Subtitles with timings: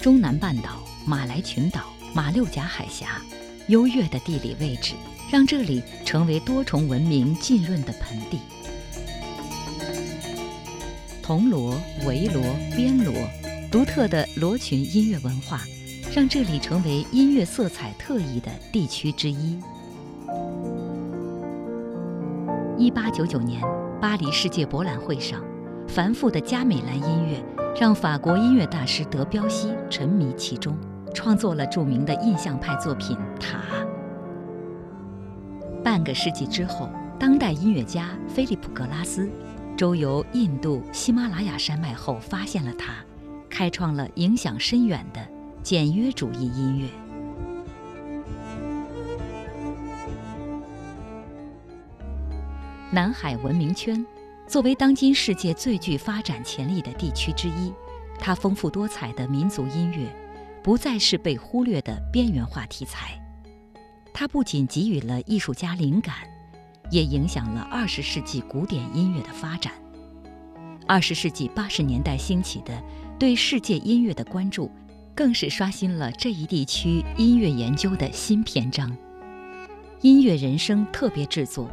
[0.00, 3.20] 中南半岛、马来群岛、马六甲海峡，
[3.68, 4.94] 优越的地理位置
[5.30, 8.38] 让这里成为多重文明浸润的盆地。
[11.22, 12.42] 铜锣、维锣、
[12.74, 13.14] 边锣，
[13.70, 15.60] 独特的罗群音乐文化，
[16.12, 19.58] 让这里成为音乐色彩特异的地区之一。
[22.78, 23.60] 一八九九年，
[24.00, 25.44] 巴黎世界博览会上，
[25.90, 27.42] 繁复的加美兰音乐
[27.80, 30.78] 让法国音乐大师德彪西沉迷其中，
[31.12, 33.58] 创作了著名的印象派作品《塔》。
[35.82, 36.88] 半个世纪之后，
[37.18, 39.28] 当代音乐家菲利普·格拉斯
[39.76, 42.92] 周游印度喜马拉雅山脉后，发现了它，
[43.48, 45.20] 开创了影响深远的
[45.60, 46.86] 简约主义音乐。
[52.92, 54.04] 南海文明圈，
[54.50, 57.72] 作为当今世界最具发展潜力的地区之一，
[58.18, 60.12] 它丰富多彩的民族音乐，
[60.60, 63.16] 不再是被忽略的边缘化题材。
[64.12, 66.16] 它不仅给予了艺术家灵感，
[66.90, 69.72] 也影响了二十世纪古典音乐的发展。
[70.84, 72.82] 二十世纪八十年代兴起的
[73.20, 74.68] 对世界音乐的关注，
[75.14, 78.90] 更是刷新了这一地区音乐研究的新篇章。
[80.00, 81.70] 音乐人生特别制作。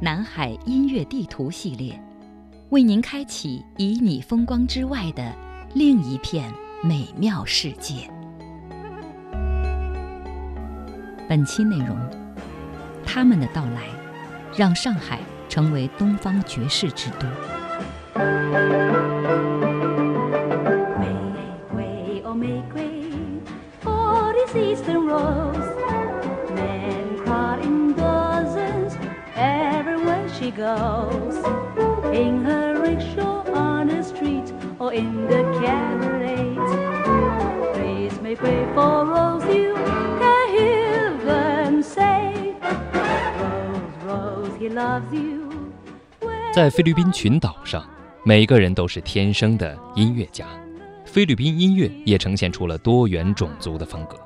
[0.00, 1.98] 南海音乐地图系列，
[2.70, 5.32] 为您开启以你风光之外的
[5.74, 8.10] 另一片美妙世界。
[11.28, 11.96] 本期内容，
[13.04, 13.82] 他们的到来，
[14.56, 17.26] 让上海成为东方爵士之都。
[20.98, 21.06] 玫
[21.70, 22.82] 瑰哦玫瑰
[23.82, 25.63] ，For this Eastern rose。
[44.64, 45.44] He loves you.
[46.52, 47.84] 在菲律宾群岛上，
[48.24, 50.46] 每个人都是天生的音乐家。
[51.04, 54.16] 菲律宾音乐也呈现出了多元种族的风格，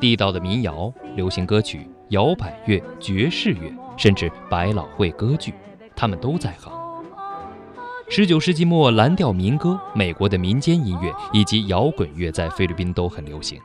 [0.00, 3.72] 地道的民谣、流行歌曲、摇摆乐、爵士乐。
[3.98, 5.52] 甚至百老汇歌剧，
[5.94, 6.72] 他们都在行。
[8.08, 13.60] 十九世纪末，蓝调民歌、美国的民间音乐以及摇滚乐在菲律宾都很流行。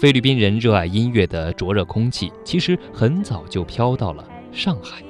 [0.00, 5.02] 菲律宾人热爱音乐的灼热空气，其实很早就飘到了上海。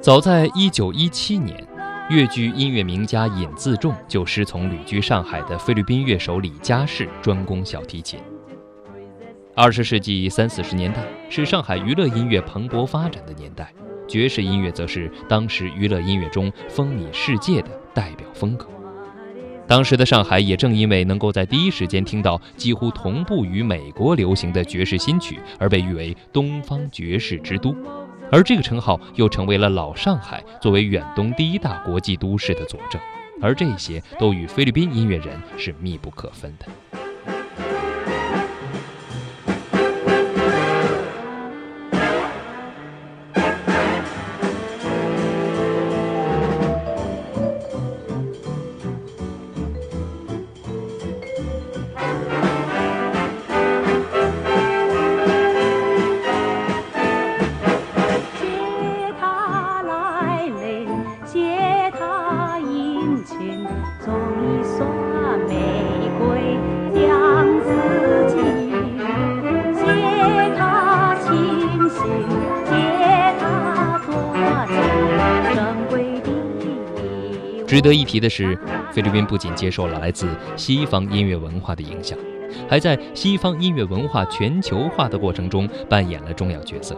[0.00, 1.62] 早在一九一七年，
[2.08, 8.18] 粤剧音乐名家尹自重就师从旅居上海的菲律宾乐手李佳士，专攻小提琴。
[9.58, 13.72] 二十世纪三四十年代是上海娱乐音乐蓬勃发展的年代，
[14.06, 18.68] 爵士音乐则是当时娱乐音乐中风靡世界的代表风格。
[19.66, 27.74] 当时的上海也正因为能够在第一时间听到几乎同步于美国流行的爵士新曲，而被誉为“东方爵士之都”，
[28.30, 33.00] 而这个称号又成为了老上海作为远东第一大国际都市的佐证。
[33.40, 36.66] 而这些都与菲律宾音乐人是密不可分的。
[77.66, 78.56] 值得一提的是，
[78.92, 82.16] 菲律宾不仅接受了来自西方音乐文化的影响，
[82.68, 86.96] 还在西方音乐文化全球化的过程中扮演了重要角色。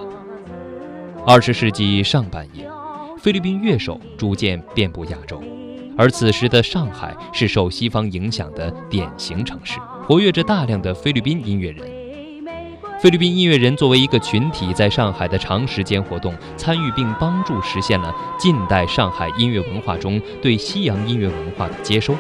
[1.27, 2.69] 二十世纪上半叶，
[3.19, 5.43] 菲律宾乐手逐渐遍布亚洲，
[5.97, 11.97] 而此时的上海是受西方影响的典型城市，活跃着大量的菲律宾音乐人。
[13.00, 22.16] 菲律宾音乐人作为一个群体，在上海的长时间活动，参与并帮助实现了近代上海音乐文化中对西洋音乐文化的接收。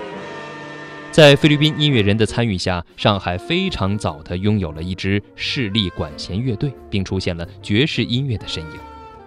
[1.10, 8.78] 在菲律宾音乐人的参与下，上海非常早地拥有了一支势力管弦乐队，并出现了爵士音乐的身影，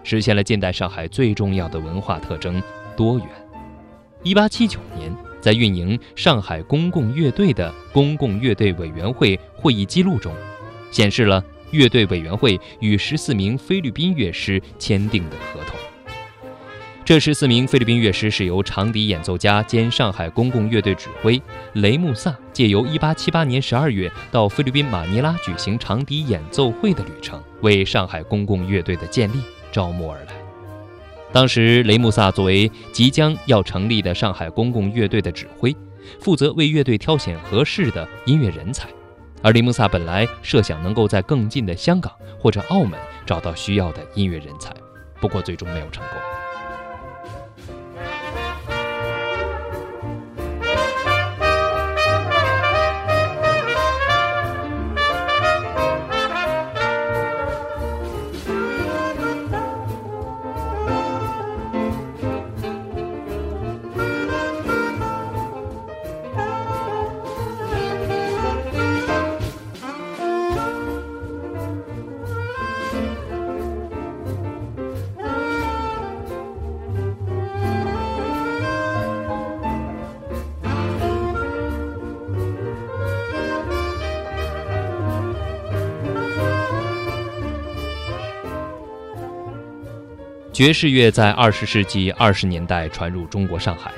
[0.05, 2.63] 实现了近代上海最重要的文化特征——
[2.95, 3.27] 多元。
[4.23, 10.31] 一八七九年，在运营上海公共乐队的公共乐队委员会会议记录中。
[10.91, 15.75] 显示了乐队委员会与十四名菲律宾乐师签订的合同。
[17.03, 21.41] 这十四名菲律宾乐师是由长笛演奏家兼上海公共乐队指挥
[21.73, 29.41] 雷穆萨借由1878年12月到菲律宾马尼拉举行长笛演奏会的旅程，为上海公共乐队的建立
[29.71, 30.27] 招募而来。
[31.33, 35.75] 当时，雷穆萨作为即将要成立的上海公共乐队的指挥，
[36.19, 38.87] 负责为乐队挑选合适的音乐人才。
[39.43, 44.71] 而雷穆萨本来设想能够在更近的香港或者澳门找到需要的音乐人才，
[45.19, 46.19] 不过最终没有成功。
[90.61, 93.91] 爵士乐在二十世纪二十年代传入中国上海，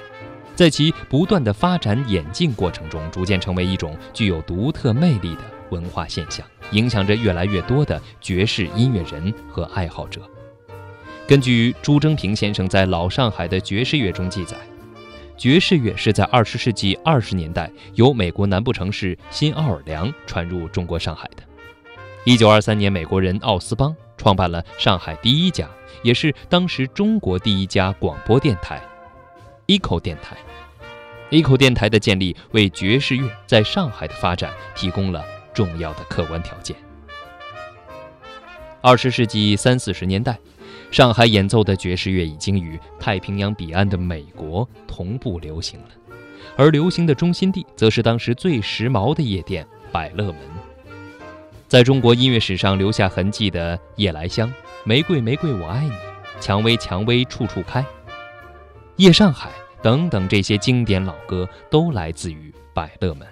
[0.55, 10.21] 在其不断的发展演进过程中，逐渐成为一种具有独特魅力的文化现象，影响着越来越多的爵士音乐人和爱好者。
[11.27, 14.55] 根据朱征平先生在《老上海的爵士乐》中记载，
[15.35, 21.43] 爵士乐是在二十世纪二十年代由美国南部城市新奥尔良传入中国上海的。
[22.23, 25.69] 一九二三年，美国人奥斯邦创办了上海第一家。
[26.01, 28.81] 也是当时中国第一家广播电台
[29.67, 30.37] ，Echo 电台。
[31.29, 35.23] Echo 电台的建立为爵士乐在上海的发展提供了
[35.53, 36.75] 重要的客观条件。
[38.81, 40.37] 二十世纪三四十年代，
[40.91, 45.87] 上海演奏的爵士乐已经与太平洋彼岸的美国同步流行了，
[46.57, 50.37] 而流行的中心地则是当时最时髦的夜店百乐门。
[51.73, 54.47] 在中国音乐史上留下痕迹的《夜来香》。
[54.83, 55.91] 玫瑰玫瑰我爱你，
[56.39, 57.83] 蔷薇蔷薇处处开，
[58.97, 59.49] 夜上海
[59.81, 63.27] 等等这些经典老歌都来自于百乐门。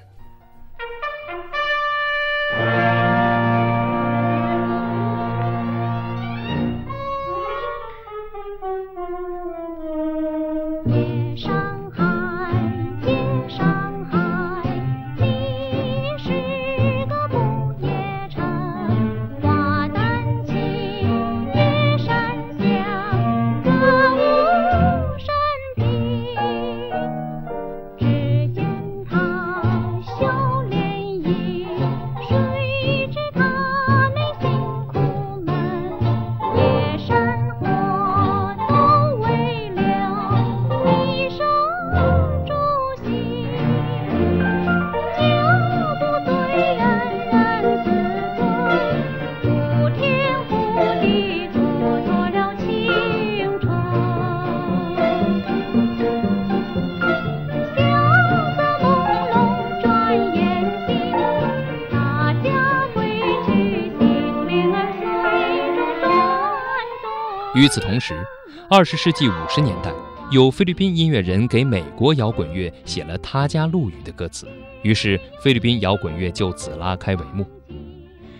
[67.61, 68.25] 与此同时，
[68.71, 69.93] 二十世纪五十年代，
[70.31, 74.47] 有菲律宾音乐人给美国摇滚乐写了他家陆语的歌词，
[74.81, 77.45] 于是菲律宾摇滚乐就此拉开帷幕。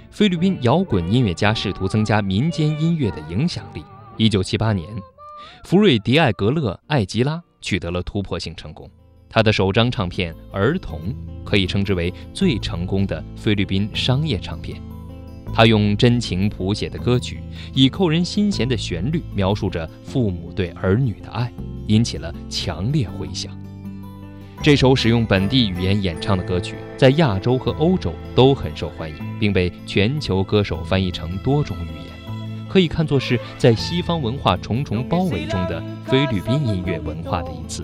[0.10, 3.86] 菲律宾摇滚音乐家试图增加民间音乐的影响力。
[4.18, 4.90] 一九七八年，
[5.66, 8.90] 福瑞迪艾格勒艾吉拉取得了突破性成功，
[9.30, 11.00] 他的首张唱片《儿童》
[11.44, 14.82] 可以称之为最成功的菲律宾商业唱片。
[15.54, 17.42] 他用真情谱写的歌曲，
[17.74, 21.52] 以扣人心弦的旋律描述着父母对儿女的爱，
[21.88, 23.52] 引起了强烈回响。
[24.64, 32.06] 这首使用本地语言演唱的歌曲，在亚洲和欧洲都很受欢迎，并被全球歌手翻译成多种语言，
[32.70, 37.84] 可以看作是在西方文化重重包围中的菲律宾音乐文化的一次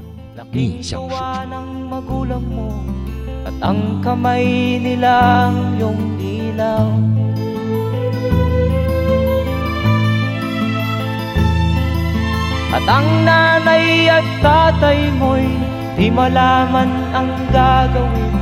[0.51, 1.15] 逆向输出。
[12.67, 15.47] At ang nanay at tatay mo'y
[15.95, 18.36] di malaman ang gagawin.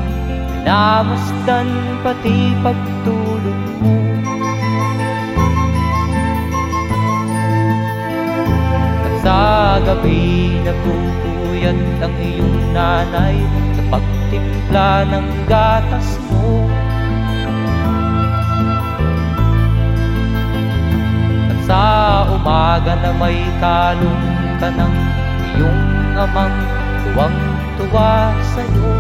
[0.66, 1.70] Minamasdan
[2.02, 3.94] pati pagtulog mo.
[9.06, 9.42] At sa
[9.86, 13.38] gabi nagpupuyat ang iyong nanay
[13.78, 16.66] Sa pagtimpla ng gatas mo
[23.02, 24.26] na may kalong
[24.60, 24.96] ka ng
[25.56, 25.84] iyong
[26.16, 26.56] amang
[27.04, 28.92] tuwang-tuwa sa'yo.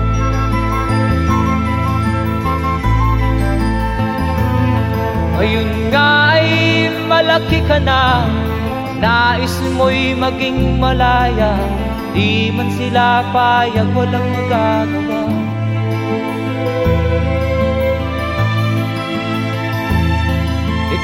[5.35, 6.09] Ngayon nga
[6.39, 6.49] ay
[7.11, 8.23] malaki ka na
[8.95, 11.59] Nais mo'y maging malaya.
[12.15, 15.19] Di man sila payag walang magagawa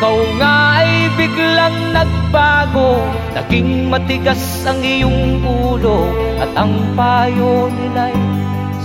[0.01, 3.05] Ikaw nga ay biglang nagbago.
[3.37, 6.09] Naging matigas ang iyong ulo
[6.41, 8.17] At ang payo nila'y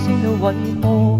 [0.04, 1.16] sinuway mo.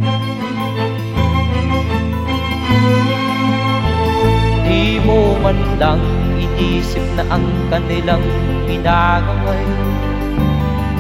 [4.69, 6.05] Di mo man lang
[6.45, 8.29] inisip na ang kanilang
[8.69, 9.65] ginagaway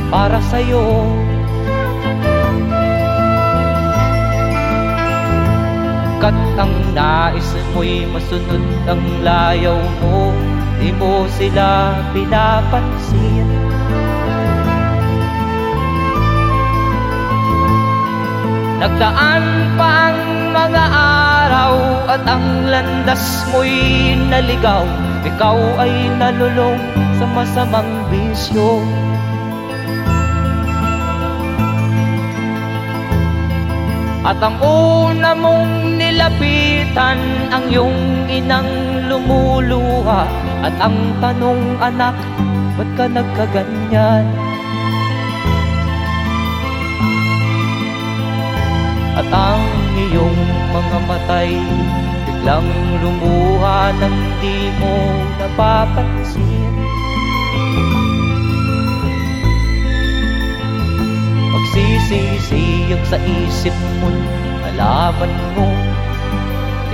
[0.09, 1.05] Para sa'yo
[6.27, 8.59] Kat ang nais mo'y masunod
[8.91, 10.35] ang layaw mo.
[10.83, 13.47] Di mo sila pinapansin.
[18.83, 19.45] Nagdaan
[19.79, 20.19] pa ang
[20.51, 20.85] mga
[21.47, 21.75] araw
[22.11, 24.83] At ang landas mo'y naligaw.
[25.23, 26.83] Ikaw ay nalulong
[27.23, 28.83] sa masamang bisyo.
[34.27, 37.21] At ang una mong nilapitan
[37.53, 38.01] Ang iyong
[38.33, 38.69] inang
[39.13, 40.25] lumuluha
[40.65, 42.17] At ang tanong anak
[42.81, 44.25] Ba't ka nagkaganyan?
[49.17, 49.65] At ang
[50.09, 50.41] iyong
[50.73, 51.53] mga matay
[52.25, 52.69] Biglang
[53.05, 54.97] lumuha nang di mo
[55.41, 56.75] napapansin.
[61.53, 64.09] Magsisisiyag sa isip mo
[64.63, 65.69] Nalaman mo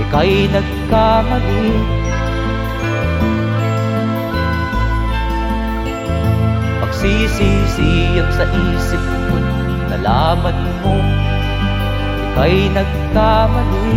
[0.03, 1.67] Ika'y nagkamali.
[6.83, 9.37] Magsisisiyag sa isip mo
[9.91, 10.95] Nalaman mo
[12.31, 13.95] Ika'y nagkamali.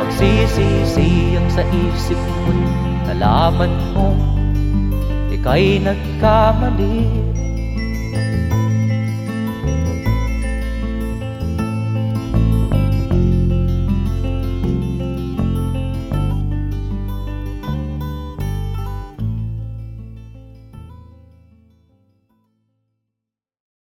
[0.00, 2.52] Magsisisiyag sa isip mo
[3.06, 4.36] Nalaman mo
[5.46, 7.06] ika'y nagkamali